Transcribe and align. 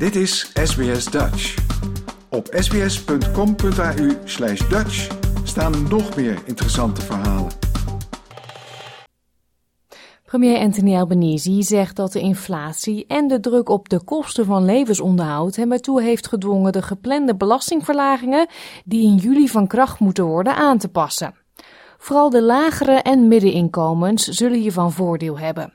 Dit 0.00 0.16
is 0.16 0.50
SBS 0.54 1.04
Dutch. 1.04 1.54
Op 2.30 2.46
sbs.com.au 2.58 4.10
slash 4.24 4.68
Dutch 4.68 5.08
staan 5.44 5.88
nog 5.88 6.16
meer 6.16 6.38
interessante 6.44 7.00
verhalen. 7.00 7.50
Premier 10.24 10.58
Anthony 10.58 10.96
Albanese 10.96 11.62
zegt 11.62 11.96
dat 11.96 12.12
de 12.12 12.20
inflatie 12.20 13.06
en 13.06 13.28
de 13.28 13.40
druk 13.40 13.68
op 13.68 13.88
de 13.88 14.04
kosten 14.04 14.44
van 14.44 14.64
levensonderhoud 14.64 15.56
hem 15.56 15.72
ertoe 15.72 16.02
heeft 16.02 16.28
gedwongen 16.28 16.72
de 16.72 16.82
geplande 16.82 17.36
belastingverlagingen 17.36 18.48
die 18.84 19.02
in 19.02 19.16
juli 19.16 19.48
van 19.48 19.66
kracht 19.66 19.98
moeten 19.98 20.24
worden 20.24 20.56
aan 20.56 20.78
te 20.78 20.88
passen. 20.88 21.34
Vooral 21.98 22.30
de 22.30 22.42
lagere 22.42 22.94
en 22.94 23.28
middeninkomens 23.28 24.24
zullen 24.24 24.58
hiervan 24.58 24.92
voordeel 24.92 25.38
hebben. 25.38 25.72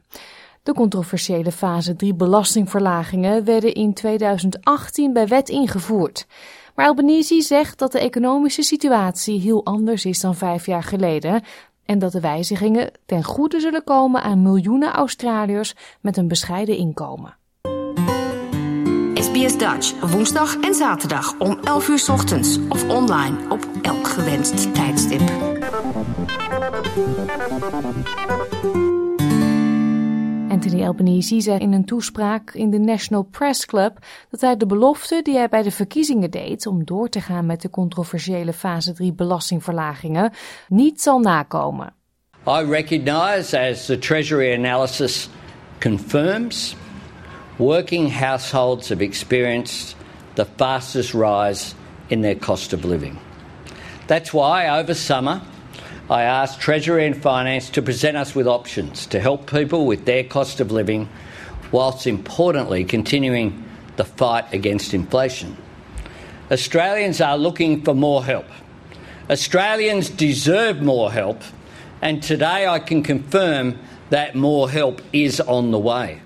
De 0.65 0.73
controversiële 0.73 1.51
fase 1.51 1.95
3 1.95 2.13
belastingverlagingen 2.13 3.43
werden 3.43 3.73
in 3.73 3.93
2018 3.93 5.13
bij 5.13 5.27
wet 5.27 5.49
ingevoerd. 5.49 6.27
Maar 6.75 6.87
Albanese 6.87 7.41
zegt 7.41 7.79
dat 7.79 7.91
de 7.91 7.99
economische 7.99 8.61
situatie 8.61 9.39
heel 9.39 9.65
anders 9.65 10.05
is 10.05 10.19
dan 10.19 10.35
vijf 10.35 10.65
jaar 10.65 10.83
geleden 10.83 11.41
en 11.85 11.99
dat 11.99 12.11
de 12.11 12.19
wijzigingen 12.19 12.91
ten 13.05 13.23
goede 13.23 13.59
zullen 13.59 13.83
komen 13.83 14.21
aan 14.21 14.41
miljoenen 14.41 14.93
Australiërs 14.93 15.75
met 16.01 16.17
een 16.17 16.27
bescheiden 16.27 16.77
inkomen. 16.77 17.37
SBS 19.13 19.57
Dutch, 19.57 20.11
woensdag 20.11 20.59
en 20.59 20.73
zaterdag 20.73 21.39
om 21.39 21.59
11 21.63 21.87
uur 21.87 22.05
ochtends 22.11 22.59
of 22.69 22.89
online 22.89 23.37
op 23.49 23.67
elk 23.81 24.07
gewenst 24.07 24.73
tijdstip. 24.73 25.21
Anthony 30.55 30.85
Albanese 30.85 31.41
zei 31.41 31.59
in 31.59 31.73
een 31.73 31.85
toespraak 31.85 32.51
in 32.53 32.69
de 32.69 32.79
National 32.79 33.23
Press 33.23 33.65
Club 33.65 33.97
dat 34.29 34.41
hij 34.41 34.57
de 34.57 34.65
belofte 34.65 35.19
die 35.23 35.35
hij 35.35 35.49
bij 35.49 35.63
de 35.63 35.71
verkiezingen 35.71 36.31
deed 36.31 36.67
om 36.67 36.85
door 36.85 37.09
te 37.09 37.21
gaan 37.21 37.45
met 37.45 37.61
de 37.61 37.69
controversiële 37.69 38.53
fase 38.53 38.93
3 38.93 39.13
belastingverlagingen 39.13 40.31
niet 40.67 41.01
zal 41.01 41.19
nakomen. 41.19 41.93
I 42.47 42.65
recognize 42.69 43.59
as 43.59 43.85
the 43.85 43.97
Treasury 43.97 44.53
analysis 44.57 45.29
confirms 45.79 46.75
working 47.55 48.17
households 48.19 48.89
have 48.89 49.03
experienced 49.03 49.95
the 50.33 50.45
fastest 50.55 51.13
rise 51.13 51.73
in 52.07 52.21
their 52.21 52.37
cost 52.37 52.73
of 52.73 52.83
living. 52.83 53.17
That's 54.05 54.31
why 54.31 54.79
over 54.79 54.95
summer 54.95 55.41
I 56.07 56.21
asked 56.21 56.61
Treasury 56.61 57.07
and 57.07 57.19
Finance 57.19 57.71
to 57.71 57.81
present 57.81 58.15
us 58.15 58.35
with 58.35 58.47
options 58.47 59.07
to 59.07 59.19
help 59.19 59.49
people 59.49 59.87
with 59.87 60.05
their 60.05 60.23
cost 60.23 60.59
of 60.59 60.71
living, 60.71 61.09
whilst 61.71 62.05
importantly 62.05 62.83
continuing 62.83 63.63
the 63.95 64.03
fight 64.03 64.53
against 64.53 64.93
inflation. 64.93 65.57
Australians 66.51 67.21
are 67.21 67.37
looking 67.37 67.83
for 67.83 67.95
more 67.95 68.23
help. 68.23 68.45
Australians 69.31 70.11
deserve 70.11 70.83
more 70.83 71.11
help, 71.11 71.41
and 72.01 72.21
today 72.21 72.67
I 72.67 72.79
can 72.79 73.01
confirm 73.01 73.79
that 74.09 74.35
more 74.35 74.69
help 74.69 75.01
is 75.11 75.41
on 75.41 75.71
the 75.71 75.81
way. 75.81 76.21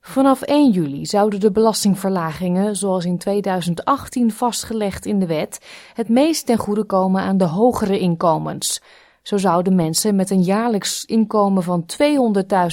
Vanaf 0.00 0.42
1 0.42 0.70
juli 0.70 1.06
zouden 1.06 1.40
de 1.40 1.50
belastingverlagingen, 1.50 2.76
zoals 2.76 3.04
in 3.04 3.18
2018 3.18 4.32
vastgelegd 4.32 5.06
in 5.06 5.18
de 5.18 5.26
wet, 5.26 5.58
het 5.94 6.08
meest 6.08 6.46
ten 6.46 6.58
goede 6.58 6.84
komen 6.84 7.22
aan 7.22 7.36
de 7.36 7.44
hogere 7.44 7.98
inkomens. 7.98 8.80
Zo 9.30 9.36
zouden 9.36 9.74
mensen 9.74 10.14
met 10.14 10.30
een 10.30 10.42
jaarlijks 10.42 11.04
inkomen 11.04 11.62
van 11.62 11.84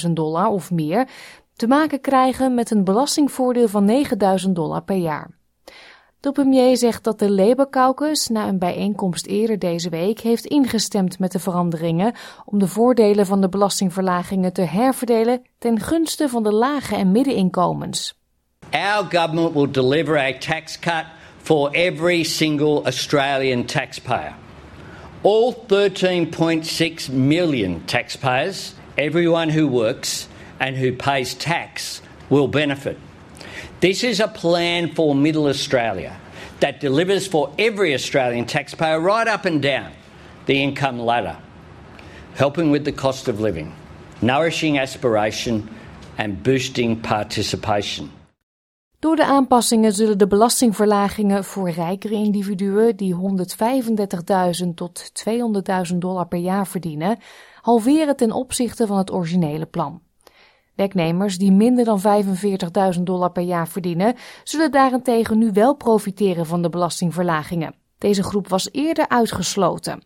200.000 0.05 0.11
dollar 0.11 0.47
of 0.47 0.71
meer 0.71 1.07
te 1.55 1.67
maken 1.67 2.01
krijgen 2.01 2.53
met 2.53 2.71
een 2.71 2.83
belastingvoordeel 2.83 3.67
van 3.67 4.05
9.000 4.45 4.49
dollar 4.49 4.83
per 4.83 4.95
jaar. 4.95 5.29
De 6.19 6.31
premier 6.31 6.77
zegt 6.77 7.03
dat 7.03 7.19
de 7.19 7.31
Labour 7.31 7.69
Caucus 7.69 8.27
na 8.27 8.47
een 8.47 8.59
bijeenkomst 8.59 9.25
eerder 9.25 9.59
deze 9.59 9.89
week 9.89 10.19
heeft 10.19 10.45
ingestemd 10.45 11.19
met 11.19 11.31
de 11.31 11.39
veranderingen 11.39 12.13
om 12.45 12.59
de 12.59 12.67
voordelen 12.67 13.25
van 13.25 13.41
de 13.41 13.49
belastingverlagingen 13.49 14.53
te 14.53 14.61
herverdelen 14.61 15.41
ten 15.57 15.79
gunste 15.79 16.29
van 16.29 16.43
de 16.43 16.53
lage 16.53 16.95
en 16.95 17.11
middeninkomens. 17.11 18.19
Our 18.71 19.05
government 19.09 19.53
will 19.53 19.71
deliver 19.71 20.17
a 20.17 20.37
tax 20.37 20.79
cut 20.79 21.05
for 21.41 21.71
every 21.71 22.23
single 22.23 22.83
Australian 22.83 23.65
taxpayer. 23.65 24.46
All 25.29 25.53
13.6 25.53 27.09
million 27.09 27.85
taxpayers, 27.85 28.73
everyone 28.97 29.49
who 29.49 29.67
works 29.67 30.29
and 30.57 30.77
who 30.77 30.93
pays 30.93 31.33
tax, 31.33 32.01
will 32.29 32.47
benefit. 32.47 32.97
This 33.81 34.05
is 34.05 34.21
a 34.21 34.29
plan 34.29 34.95
for 34.95 35.13
Middle 35.13 35.47
Australia 35.47 36.17
that 36.61 36.79
delivers 36.79 37.27
for 37.27 37.53
every 37.59 37.93
Australian 37.93 38.45
taxpayer 38.45 39.01
right 39.01 39.27
up 39.27 39.43
and 39.43 39.61
down 39.61 39.91
the 40.45 40.63
income 40.63 40.97
ladder, 40.97 41.35
helping 42.35 42.71
with 42.71 42.85
the 42.85 42.93
cost 42.93 43.27
of 43.27 43.41
living, 43.41 43.75
nourishing 44.21 44.77
aspiration, 44.77 45.69
and 46.17 46.41
boosting 46.41 47.01
participation. 47.01 48.09
Door 48.99 49.15
de 49.15 49.25
aanpassingen 49.25 49.93
zullen 49.93 50.17
de 50.17 50.27
belastingverlagingen 50.27 51.43
voor 51.43 51.69
rijkere 51.69 52.13
individuen 52.13 52.95
die 52.95 53.15
135.000 54.63 54.67
tot 54.75 55.11
200.000 55.91 55.97
dollar 55.97 56.27
per 56.27 56.39
jaar 56.39 56.67
verdienen, 56.67 57.17
halveren 57.61 58.15
ten 58.15 58.31
opzichte 58.31 58.87
van 58.87 58.97
het 58.97 59.11
originele 59.11 59.65
plan. 59.65 60.01
Werknemers 60.75 61.37
die 61.37 61.51
minder 61.51 61.85
dan 61.85 62.01
45.000 62.97 63.01
dollar 63.03 63.31
per 63.31 63.43
jaar 63.43 63.67
verdienen, 63.67 64.15
zullen 64.43 64.71
daarentegen 64.71 65.37
nu 65.37 65.51
wel 65.53 65.75
profiteren 65.75 66.45
van 66.45 66.61
de 66.61 66.69
belastingverlagingen. 66.69 67.75
Deze 67.97 68.23
groep 68.23 68.47
was 68.47 68.69
eerder 68.71 69.07
uitgesloten. 69.07 70.03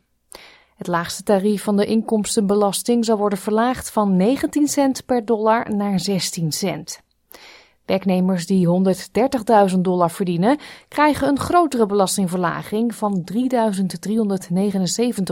Het 0.75 0.88
laagste 0.88 1.24
tarief 1.24 1.63
van 1.63 1.78
de 1.78 1.85
inkomstenbelasting 1.85 3.06
zal 3.06 3.18
worden 3.18 3.40
verlaagd 3.40 3.91
van 3.91 4.16
19 4.16 4.68
cent 4.68 5.06
per 5.06 5.25
dollar 5.25 5.75
naar 5.75 6.00
16 6.00 6.51
cent. 6.51 7.01
Werknemers 7.91 8.46
die 8.46 8.68
130.000 9.74 9.79
dollar 9.79 10.12
verdienen, 10.12 10.57
krijgen 10.88 11.28
een 11.28 11.40
grotere 11.40 11.85
belastingverlaging 11.85 12.96
van 12.96 13.24
3.379 13.34 13.40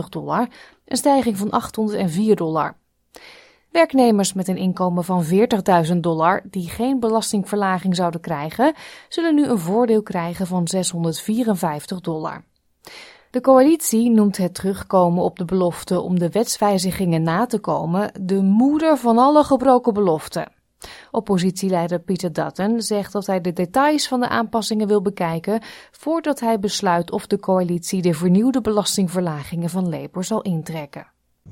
dollar, 0.08 0.48
een 0.84 0.96
stijging 0.96 1.36
van 1.36 1.50
804 1.50 2.36
dollar. 2.36 2.76
Werknemers 3.70 4.32
met 4.32 4.48
een 4.48 4.56
inkomen 4.56 5.04
van 5.04 5.24
40.000 5.24 5.30
dollar 5.96 6.42
die 6.50 6.68
geen 6.68 7.00
belastingverlaging 7.00 7.96
zouden 7.96 8.20
krijgen, 8.20 8.74
zullen 9.08 9.34
nu 9.34 9.46
een 9.46 9.58
voordeel 9.58 10.02
krijgen 10.02 10.46
van 10.46 10.68
654 10.68 12.00
dollar. 12.00 12.44
De 13.30 13.40
coalitie 13.40 14.10
noemt 14.10 14.36
het 14.36 14.54
terugkomen 14.54 15.24
op 15.24 15.38
de 15.38 15.44
belofte 15.44 16.00
om 16.00 16.18
de 16.18 16.30
wetswijzigingen 16.30 17.22
na 17.22 17.46
te 17.46 17.58
komen 17.58 18.12
de 18.20 18.42
moeder 18.42 18.96
van 18.96 19.18
alle 19.18 19.44
gebroken 19.44 19.94
beloften. 19.94 20.58
Oppositieleider 21.10 21.98
Peter 21.98 22.32
Dutton 22.32 22.80
zegt 22.82 23.12
dat 23.12 23.26
hij 23.26 23.40
de 23.40 23.52
details 23.52 24.08
van 24.08 24.20
de 24.20 24.28
aanpassingen 24.28 24.86
wil 24.86 25.02
bekijken 25.02 25.60
voordat 25.90 26.40
hij 26.40 26.58
besluit 26.58 27.10
of 27.10 27.26
de 27.26 27.38
coalitie 27.38 28.02
de 28.02 28.14
vernieuwde 28.14 28.60
belastingverlagingen 28.60 29.70
van 29.70 29.88
Labour 29.88 30.24
zal 30.24 30.42
intrekken. 30.42 31.06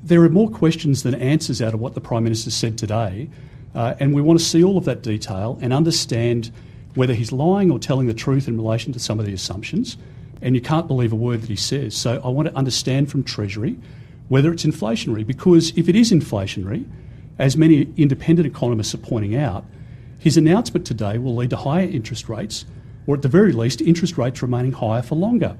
There 0.05 0.21
are 0.21 0.29
more 0.29 0.49
questions 0.49 1.01
than 1.01 1.19
answers 1.19 1.61
out 1.61 1.73
of 1.73 1.79
what 1.79 1.93
the 1.93 2.01
Prime 2.01 2.21
Minister 2.21 2.51
said 2.51 2.77
today, 2.77 3.29
uh, 3.75 3.81
and 3.99 4.13
we 4.13 4.21
want 4.21 4.39
to 4.39 4.45
see 4.45 4.63
all 4.63 4.75
of 4.75 4.83
that 4.83 5.03
detail 5.03 5.57
and 5.61 5.73
understand 5.73 6.51
whether 6.93 7.15
he's 7.15 7.31
lying 7.31 7.71
or 7.71 7.79
telling 7.79 8.07
the 8.07 8.15
truth 8.15 8.47
in 8.47 8.57
relation 8.57 8.93
to 8.93 8.99
some 8.99 9.19
of 9.19 9.25
the 9.25 9.33
assumptions. 9.33 9.97
And 10.41 10.55
you 10.55 10.61
can't 10.61 10.87
believe 10.87 11.11
a 11.11 11.17
word 11.17 11.41
that 11.41 11.49
he 11.49 11.57
says. 11.57 12.01
So 12.01 12.09
I 12.23 12.29
want 12.29 12.47
to 12.47 12.55
understand 12.55 13.09
from 13.09 13.23
Treasury 13.23 13.77
whether 14.29 14.53
it's 14.53 14.63
inflationary, 14.63 15.25
because 15.25 15.73
if 15.75 15.89
it 15.89 15.95
is 15.95 16.11
inflationary, 16.11 16.85
as 17.39 17.55
many 17.55 17.87
independent 17.95 18.47
economists 18.47 18.93
are 18.93 19.07
pointing 19.07 19.35
out, 19.35 19.63
his 20.17 20.37
announcement 20.37 20.85
today 20.85 21.17
will 21.17 21.35
lead 21.35 21.49
to 21.49 21.55
higher 21.55 21.89
interest 21.89 22.27
rates, 22.27 22.65
or 23.05 23.15
at 23.15 23.21
the 23.21 23.29
very 23.29 23.53
least, 23.53 23.81
interest 23.81 24.17
rates 24.17 24.41
remaining 24.41 24.73
higher 24.73 25.03
for 25.03 25.17
longer. 25.17 25.55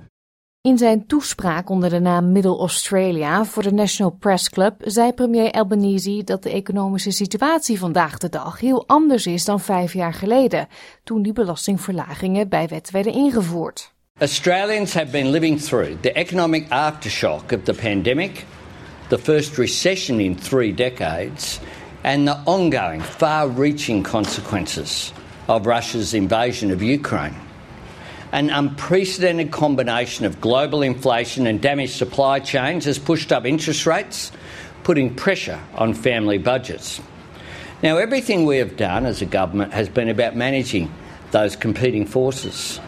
In 0.61 0.77
zijn 0.77 1.05
toespraak 1.05 1.69
onder 1.69 1.89
de 1.89 1.99
naam 1.99 2.31
Middle 2.31 2.57
Australia 2.57 3.45
voor 3.45 3.63
de 3.63 3.71
National 3.71 4.11
Press 4.11 4.49
Club 4.49 4.73
zei 4.79 5.13
premier 5.13 5.51
Albanese 5.51 6.21
dat 6.23 6.43
de 6.43 6.49
economische 6.49 7.11
situatie 7.11 7.79
vandaag 7.79 8.17
de 8.17 8.29
dag 8.29 8.59
heel 8.59 8.87
anders 8.87 9.25
is 9.27 9.45
dan 9.45 9.59
vijf 9.59 9.93
jaar 9.93 10.13
geleden, 10.13 10.67
toen 11.03 11.21
die 11.21 11.33
belastingverlagingen 11.33 12.49
bij 12.49 12.67
wet 12.67 12.91
werden 12.91 13.13
ingevoerd. 13.13 13.93
Australians 14.17 14.93
have 14.93 15.11
been 15.11 15.29
living 15.29 15.61
through 15.61 15.91
the 16.01 16.11
economic 16.11 16.69
aftershock 16.69 17.51
of 17.51 17.63
the 17.63 17.73
pandemic, 17.73 18.45
the 19.07 19.17
first 19.17 19.57
recession 19.57 20.19
in 20.19 20.35
three 20.35 20.73
decades, 20.73 21.59
and 22.09 22.27
the 22.27 22.37
ongoing, 22.47 23.01
far 23.01 23.47
reaching 23.47 24.01
consequences 24.01 25.13
of 25.47 25.67
Russia's 25.67 26.15
invasion 26.15 26.71
of 26.71 26.81
Ukraine. 26.81 27.35
An 28.31 28.49
unprecedented 28.49 29.51
combination 29.51 30.25
of 30.25 30.41
global 30.41 30.81
inflation 30.81 31.45
and 31.45 31.61
damaged 31.61 31.93
supply 31.93 32.39
chains 32.39 32.85
has 32.85 32.97
pushed 32.97 33.31
up 33.31 33.45
interest 33.45 33.85
rates, 33.85 34.31
putting 34.81 35.13
pressure 35.13 35.59
on 35.75 35.93
family 35.93 36.39
budgets. 36.39 36.99
Now, 37.83 37.97
everything 37.97 38.47
we 38.47 38.57
have 38.57 38.75
done 38.75 39.05
as 39.05 39.21
a 39.21 39.25
government 39.25 39.73
has 39.73 39.87
been 39.87 40.09
about 40.09 40.35
managing 40.35 40.89
those 41.31 41.55
competing 41.55 42.07
forces. 42.07 42.79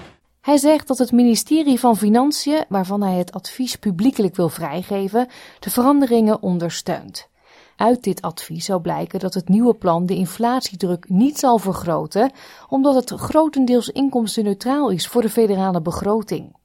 Hij 0.42 0.58
zegt 0.58 0.88
dat 0.88 0.98
het 0.98 1.12
ministerie 1.12 1.80
van 1.80 1.98
Financiën, 1.98 2.66
waarvan 2.70 3.02
hij 3.02 3.18
het 3.18 3.32
advies 3.32 3.76
publiekelijk 3.76 4.36
wil 4.36 4.50
vrijgeven, 4.50 5.28
de 5.60 5.70
veranderingen 5.70 6.42
ondersteunt. 6.42 7.30
Uit 7.82 8.04
dit 8.04 8.22
advies 8.22 8.66
zou 8.66 8.82
blijken 8.82 9.20
dat 9.20 9.34
het 9.34 9.50
nieuwe 9.50 9.74
plan 9.74 10.06
de 10.06 10.16
inflatiedruk 10.16 11.10
niet 11.10 11.40
zal 11.40 11.58
vergroten, 11.58 12.32
omdat 12.70 12.96
het 12.96 13.20
grotendeels 13.20 13.90
inkomstenneutraal 13.90 14.90
is 14.90 15.08
voor 15.08 15.22
de 15.22 15.30
federale 15.30 15.82
begroting. 15.82 16.56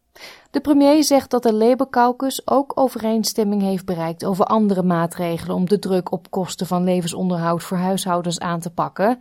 De 0.50 0.60
premier 0.60 1.04
zegt 1.04 1.30
dat 1.30 1.42
de 1.42 1.52
Labour 1.52 1.90
Caucus 1.90 2.46
ook 2.46 2.72
overeenstemming 2.74 3.62
heeft 3.62 3.84
bereikt 3.84 4.24
over 4.24 4.44
andere 4.44 4.82
maatregelen 4.82 5.56
om 5.56 5.68
de 5.68 5.78
druk 5.78 6.12
op 6.12 6.30
kosten 6.30 6.66
van 6.66 6.84
levensonderhoud 6.84 7.62
voor 7.62 7.76
huishoudens 7.76 8.40
aan 8.40 8.60
te 8.60 8.70
pakken. 8.70 9.18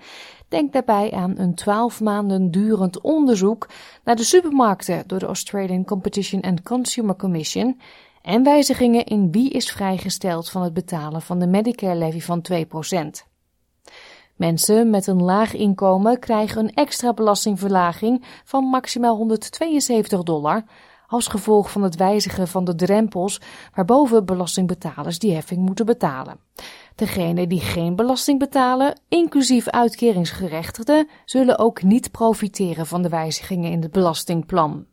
Denk 0.48 0.74
daarbij 0.74 1.12
aan 1.12 1.38
een 1.38 1.56
twaalf 1.56 2.01
maanden 2.01 2.51
durend 2.51 3.01
onderzoek 3.01 3.68
naar 4.03 4.15
de 4.15 4.24
supermarkten 4.24 5.03
door 5.07 5.19
de 5.19 5.25
Australian 5.25 5.86
Competition 5.86 6.41
and 6.41 6.63
Consumer 6.63 7.15
Commission 7.15 7.80
en 8.25 8.44
wijzigingen 8.44 9.06
in 9.06 9.31
wie 9.31 9.50
is 9.50 9.72
vrijgesteld 9.72 10.50
van 10.50 10.62
het 10.62 10.74
betalen 10.74 11.22
van 11.22 11.39
de 11.39 11.48
Medicare-levy 11.48 12.19
van 12.19 12.45
2%. 12.51 12.56
Mensen 14.36 14.89
met 14.89 15.07
een 15.07 15.24
laag 15.24 15.54
inkomen 15.54 16.19
krijgen 16.19 16.63
een 16.63 16.74
extra 16.74 17.13
belastingverlaging 17.13 18.25
van 18.44 18.63
maximaal 18.63 19.16
172 19.16 20.24
dollar 20.24 20.63
als 21.07 21.27
gevolg 21.27 21.72
van 21.72 21.83
het 21.83 21.95
wijzigen 21.95 22.48
van 22.48 22.63
de 22.63 22.75
drempels 22.75 23.42
waarboven 23.74 24.25
belastingbetalers 24.25 25.19
die 25.19 25.33
heffing 25.33 25.62
moeten 25.62 25.86
betalen. 25.86 26.39
Degenen 26.95 27.50
die 27.50 27.62
geen 27.62 27.95
belasting 27.95 28.39
betalen, 28.39 29.00
inclusief 29.07 29.69
uitkeringsgerechtigden, 29.69 31.07
zullen 31.25 31.60
ook 31.60 31.83
niet 31.83 32.12
profiteren 32.12 32.86
van 32.86 33.01
de 33.01 33.10
wijzigingen 33.10 33.72
in 33.72 33.81
het 33.81 33.92
belastingplan. 33.92 34.86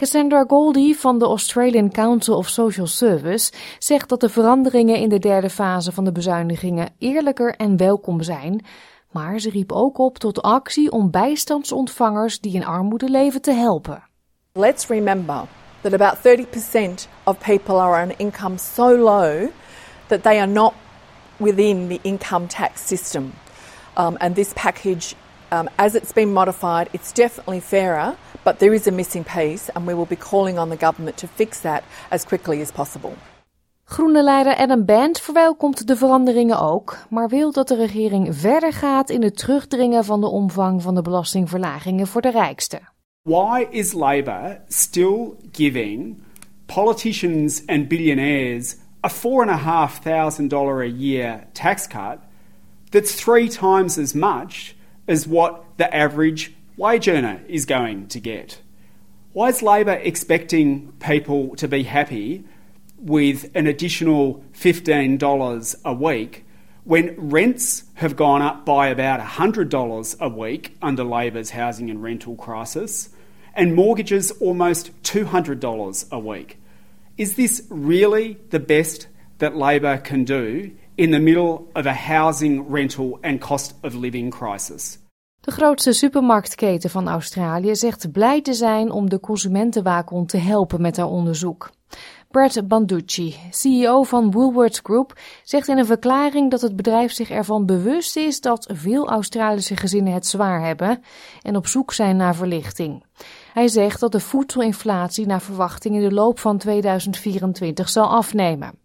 Cassandra 0.00 0.44
Goldie 0.48 0.98
van 0.98 1.18
de 1.18 1.24
Australian 1.24 1.90
Council 1.90 2.36
of 2.36 2.48
Social 2.48 2.86
Service 2.86 3.52
zegt 3.78 4.08
dat 4.08 4.20
de 4.20 4.28
veranderingen 4.28 4.96
in 4.96 5.08
de 5.08 5.18
derde 5.18 5.50
fase 5.50 5.92
van 5.92 6.04
de 6.04 6.12
bezuinigingen 6.12 6.88
eerlijker 6.98 7.54
en 7.56 7.76
welkom 7.76 8.22
zijn, 8.22 8.64
maar 9.10 9.38
ze 9.38 9.50
riep 9.50 9.72
ook 9.72 9.98
op 9.98 10.18
tot 10.18 10.42
actie 10.42 10.90
om 10.90 11.10
bijstandsontvangers 11.10 12.40
die 12.40 12.54
in 12.54 12.64
armoede 12.64 13.08
leven 13.08 13.42
te 13.42 13.52
helpen. 13.52 14.02
Let's 14.52 14.86
remember 14.86 15.42
that 15.80 15.92
about 15.92 16.16
30% 16.16 17.08
of 17.24 17.38
people 17.38 17.74
are 17.74 18.04
on 18.04 18.14
income 18.16 18.58
so 18.58 18.96
low 18.96 19.48
that 20.06 20.22
they 20.22 20.38
are 20.38 20.50
not 20.50 20.72
within 21.36 21.88
the 21.88 21.98
income 22.02 22.46
tax 22.46 22.86
system. 22.86 23.32
Um, 23.98 24.16
and 24.16 24.34
this 24.34 24.52
package, 24.52 25.14
um, 25.50 25.68
as 25.76 25.94
it's 25.94 26.12
been 26.12 26.32
modified, 26.32 26.88
it's 26.92 27.12
definitely 27.12 27.60
fairer, 27.60 28.16
but 28.44 28.58
there 28.58 28.74
is 28.74 28.86
a 28.86 28.90
missing 28.90 29.24
piece, 29.24 29.70
and 29.74 29.86
we 29.86 29.94
will 29.94 30.06
be 30.06 30.16
calling 30.16 30.58
on 30.58 30.68
the 30.68 30.76
government 30.76 31.16
to 31.16 31.26
fix 31.26 31.60
that 31.60 31.82
as 32.10 32.24
quickly 32.24 32.60
as 32.60 32.70
possible. 32.70 33.12
Groene 33.84 34.22
leider 34.22 34.54
Adam 34.56 34.84
Band 34.84 35.20
verwelkomt 35.20 35.86
de 35.86 35.96
veranderingen 35.96 36.60
ook, 36.60 36.98
maar 37.08 37.28
wil 37.28 37.52
dat 37.52 37.68
de 37.68 37.74
regering 37.74 38.36
verder 38.36 38.72
gaat 38.72 39.10
in 39.10 39.22
het 39.22 39.36
terugdringen 39.36 40.04
van 40.04 40.20
de 40.20 40.26
omvang 40.26 40.82
van 40.82 40.94
de 40.94 41.02
belastingverlagingen 41.02 42.06
voor 42.06 42.20
de 42.20 42.30
rijksten. 42.30 42.80
Why 43.22 43.66
is 43.70 43.92
Labor 43.92 44.60
still 44.68 45.32
giving 45.52 46.22
politicians 46.66 47.62
and 47.66 47.88
billionaires 47.88 48.76
a 49.04 49.10
$4,500 49.10 50.80
a 50.80 50.84
year 50.84 51.46
tax 51.52 51.86
cut 51.86 52.18
that's 52.90 53.14
three 53.14 53.48
times 53.48 53.98
as 53.98 54.12
much 54.12 54.74
as 55.10 55.26
what 55.26 55.64
the 55.76 55.92
average 55.94 56.54
wage 56.76 57.08
earner 57.08 57.42
is 57.48 57.66
going 57.66 58.06
to 58.06 58.20
get? 58.20 58.60
Why 59.32 59.48
is 59.48 59.60
Labor 59.60 59.94
expecting 59.94 60.92
people 61.00 61.56
to 61.56 61.66
be 61.66 61.82
happy 61.82 62.44
with 62.96 63.50
an 63.56 63.66
additional 63.66 64.44
$15 64.54 65.76
a 65.84 65.92
week 65.92 66.44
when 66.84 67.14
rents 67.16 67.84
have 67.94 68.14
gone 68.14 68.40
up 68.40 68.64
by 68.64 68.86
about 68.86 69.18
$100 69.18 70.20
a 70.20 70.28
week 70.28 70.76
under 70.80 71.02
Labor's 71.02 71.50
housing 71.50 71.90
and 71.90 72.00
rental 72.00 72.36
crisis 72.36 73.08
and 73.54 73.74
mortgages 73.74 74.30
almost 74.40 75.02
$200 75.02 76.12
a 76.12 76.18
week? 76.20 76.56
Is 77.18 77.34
this 77.34 77.66
really 77.68 78.38
the 78.50 78.60
best 78.60 79.08
that 79.40 79.54
Labor 79.54 80.00
can 80.00 80.24
do 80.24 80.70
in 80.94 81.10
the 81.10 81.18
middle 81.18 81.60
of 81.72 81.86
a 81.86 81.94
housing, 81.94 82.64
rental 82.68 83.18
and 83.20 83.40
cost 83.40 83.74
of 83.82 83.94
living 83.94 84.30
crisis? 84.30 84.98
De 85.40 85.50
grootste 85.50 85.92
supermarktketen 85.92 86.90
van 86.90 87.08
Australië 87.08 87.76
zegt 87.76 88.12
blij 88.12 88.42
te 88.42 88.54
zijn 88.54 88.90
om 88.90 89.10
de 89.10 89.20
consumentenwaakhond 89.20 90.28
te 90.28 90.36
helpen 90.36 90.80
met 90.80 90.96
haar 90.96 91.06
onderzoek. 91.06 91.70
Brett 92.30 92.68
Banducci, 92.68 93.36
CEO 93.50 94.02
van 94.02 94.30
Woolworths 94.30 94.80
Group, 94.82 95.18
zegt 95.44 95.68
in 95.68 95.78
een 95.78 95.86
verklaring 95.86 96.50
dat 96.50 96.60
het 96.60 96.76
bedrijf 96.76 97.12
zich 97.12 97.30
ervan 97.30 97.66
bewust 97.66 98.16
is 98.16 98.40
dat 98.40 98.70
veel 98.72 99.08
Australische 99.08 99.76
gezinnen 99.76 100.12
het 100.12 100.26
zwaar 100.26 100.64
hebben 100.64 101.02
en 101.42 101.56
op 101.56 101.66
zoek 101.66 101.92
zijn 101.92 102.16
naar 102.16 102.34
verlichting. 102.34 103.04
Hij 103.52 103.68
zegt 103.68 104.00
dat 104.00 104.12
de 104.12 104.20
voedselinflatie 104.20 105.26
naar 105.26 105.42
verwachting 105.42 105.94
in 105.94 106.08
de 106.08 106.14
loop 106.14 106.38
van 106.38 106.58
2024 106.58 107.88
zal 107.88 108.08
afnemen. 108.08 108.78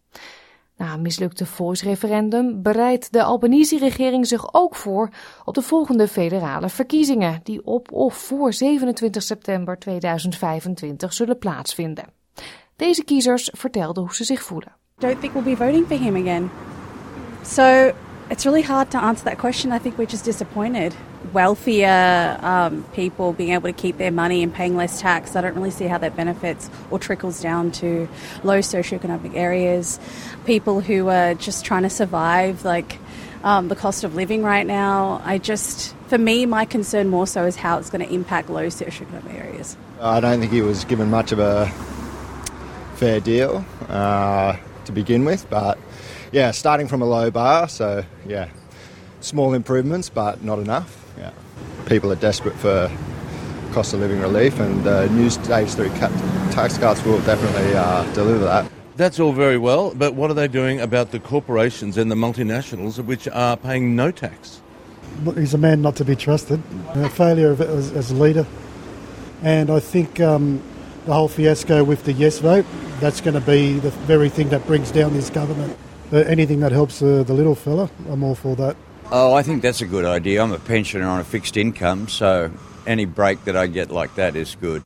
Na 0.77 0.93
een 0.93 1.01
mislukte 1.01 1.45
voice-referendum 1.45 2.61
bereidt 2.61 3.11
de 3.13 3.23
Albanese-regering 3.23 4.27
zich 4.27 4.53
ook 4.53 4.75
voor 4.75 5.09
op 5.45 5.53
de 5.53 5.61
volgende 5.61 6.07
federale 6.07 6.69
verkiezingen, 6.69 7.39
die 7.43 7.65
op 7.65 7.91
of 7.91 8.15
voor 8.15 8.53
27 8.53 9.23
september 9.23 9.79
2025 9.79 11.13
zullen 11.13 11.37
plaatsvinden. 11.37 12.05
Deze 12.75 13.03
kiezers 13.03 13.49
vertelden 13.53 14.03
hoe 14.03 14.15
ze 14.15 14.23
zich 14.23 14.43
voelen. 14.43 14.75
Don't 14.97 15.19
think 15.19 15.43
be 15.43 15.55
voting 15.55 15.87
for 15.87 15.97
him 15.97 16.15
again. 16.15 16.49
So 17.43 17.91
it's 18.27 18.43
really 18.43 18.63
hard 18.63 18.91
to 18.91 18.99
answer 18.99 19.25
that 19.25 19.37
question. 19.37 19.75
I 19.75 19.79
think 19.79 19.95
we're 19.97 20.09
just 20.09 20.23
disappointed. 20.23 20.95
Wealthier 21.33 22.39
um, 22.41 22.83
people 22.93 23.33
being 23.33 23.51
able 23.51 23.69
to 23.69 23.73
keep 23.73 23.97
their 23.97 24.11
money 24.11 24.43
and 24.43 24.53
paying 24.53 24.75
less 24.75 25.01
tax, 25.01 25.35
I 25.35 25.41
don't 25.41 25.55
really 25.55 25.71
see 25.71 25.85
how 25.85 25.97
that 25.97 26.15
benefits 26.15 26.69
or 26.91 26.99
trickles 26.99 27.41
down 27.41 27.71
to 27.73 28.07
low 28.43 28.59
socioeconomic 28.59 29.35
areas. 29.35 29.99
People 30.45 30.81
who 30.81 31.09
are 31.09 31.33
just 31.33 31.65
trying 31.65 31.83
to 31.83 31.89
survive, 31.89 32.63
like 32.63 32.97
um, 33.45 33.67
the 33.67 33.75
cost 33.75 34.03
of 34.03 34.15
living 34.15 34.43
right 34.43 34.65
now. 34.65 35.21
I 35.23 35.37
just, 35.37 35.95
for 36.07 36.17
me, 36.17 36.45
my 36.45 36.65
concern 36.65 37.09
more 37.09 37.27
so 37.27 37.45
is 37.45 37.55
how 37.55 37.77
it's 37.77 37.89
going 37.89 38.05
to 38.05 38.13
impact 38.13 38.49
low 38.49 38.67
socioeconomic 38.67 39.33
areas. 39.35 39.77
I 40.01 40.19
don't 40.19 40.39
think 40.39 40.51
he 40.51 40.61
was 40.61 40.83
given 40.85 41.09
much 41.09 41.31
of 41.31 41.39
a 41.39 41.67
fair 42.95 43.19
deal 43.19 43.63
uh, 43.87 44.57
to 44.85 44.91
begin 44.91 45.25
with, 45.25 45.49
but 45.49 45.77
yeah, 46.31 46.51
starting 46.51 46.87
from 46.87 47.01
a 47.01 47.05
low 47.05 47.29
bar, 47.29 47.69
so 47.69 48.03
yeah, 48.25 48.49
small 49.21 49.53
improvements, 49.53 50.09
but 50.09 50.43
not 50.43 50.59
enough. 50.59 51.04
Yeah, 51.17 51.31
people 51.85 52.11
are 52.11 52.15
desperate 52.17 52.55
for 52.55 52.91
cost 53.71 53.93
of 53.93 53.99
living 53.99 54.21
relief, 54.21 54.59
and 54.59 54.87
uh, 54.87 55.05
new 55.07 55.29
stage 55.29 55.69
three 55.69 55.89
cut, 55.89 56.11
tax 56.51 56.77
cuts 56.77 57.03
will 57.03 57.19
definitely 57.21 57.75
uh, 57.75 58.03
deliver 58.13 58.45
that. 58.45 58.71
That's 58.95 59.19
all 59.19 59.33
very 59.33 59.57
well, 59.57 59.93
but 59.93 60.15
what 60.15 60.31
are 60.31 60.33
they 60.33 60.47
doing 60.47 60.79
about 60.79 61.11
the 61.11 61.19
corporations 61.19 61.97
and 61.97 62.09
the 62.09 62.15
multinationals 62.15 63.03
which 63.03 63.27
are 63.27 63.57
paying 63.57 63.95
no 63.95 64.11
tax? 64.11 64.61
He's 65.35 65.53
a 65.53 65.57
man 65.57 65.81
not 65.81 65.97
to 65.97 66.05
be 66.05 66.15
trusted, 66.15 66.61
a 66.93 67.09
failure 67.09 67.51
of, 67.51 67.59
as, 67.59 67.91
as 67.91 68.11
a 68.11 68.15
leader. 68.15 68.45
And 69.43 69.69
I 69.69 69.81
think 69.81 70.21
um, 70.21 70.61
the 71.05 71.13
whole 71.13 71.27
fiasco 71.27 71.83
with 71.83 72.05
the 72.05 72.13
yes 72.13 72.39
vote, 72.39 72.65
that's 72.99 73.19
going 73.19 73.33
to 73.33 73.45
be 73.45 73.79
the 73.79 73.91
very 73.91 74.29
thing 74.29 74.49
that 74.49 74.65
brings 74.65 74.91
down 74.91 75.13
this 75.13 75.29
government. 75.29 75.77
But 76.09 76.27
anything 76.27 76.61
that 76.61 76.71
helps 76.71 77.01
uh, 77.01 77.23
the 77.23 77.33
little 77.33 77.55
fella, 77.55 77.89
I'm 78.09 78.23
all 78.23 78.35
for 78.35 78.55
that. 78.55 78.77
Oh, 79.11 79.39
I 79.39 79.43
think 79.43 79.61
that's 79.61 79.81
a 79.81 79.85
good 79.85 80.05
idea. 80.05 80.43
I'm 80.43 80.51
a 80.51 80.57
pensioner 80.57 81.07
on 81.07 81.19
a 81.19 81.23
fixed 81.23 81.57
income, 81.57 82.07
so 82.07 82.49
any 82.85 83.05
break 83.05 83.43
that 83.43 83.55
I 83.55 83.71
get 83.71 83.91
like 83.91 84.13
that 84.15 84.35
is 84.35 84.57
good. 84.61 84.83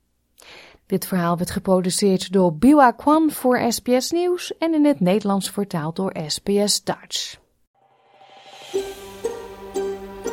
Dit 0.86 1.08
verhaal 1.08 1.38
werd 1.38 1.52
geproduceerd 1.52 2.32
door 2.32 2.54
Biwa 2.54 2.92
Kwan 2.92 3.32
voor 3.32 3.72
SBS 3.72 4.12
Nieuws 4.12 4.58
en 4.58 4.74
in 4.74 4.86
het 4.86 5.00
Nederlands 5.00 5.50
vertaald 5.50 5.96
door 5.96 6.16
SBS 6.28 6.84
Dutch. 6.84 7.38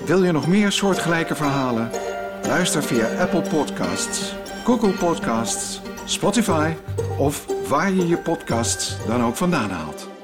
Wil 0.06 0.22
je 0.22 0.32
nog 0.32 0.46
meer 0.46 0.72
soortgelijke 0.72 1.34
verhalen? 1.34 1.90
Luister 2.42 2.82
via 2.82 3.20
Apple 3.20 3.42
Podcasts, 3.42 4.34
Google 4.64 4.92
Podcasts, 4.92 5.80
Spotify 6.04 6.72
of 7.18 7.46
waar 7.68 7.92
je 7.92 8.06
je 8.06 8.18
podcasts 8.18 9.06
dan 9.06 9.22
ook 9.22 9.36
vandaan 9.36 9.70
haalt. 9.70 10.15